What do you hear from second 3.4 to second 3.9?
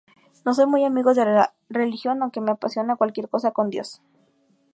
con